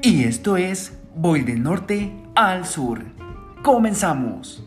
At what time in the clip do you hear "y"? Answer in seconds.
0.00-0.24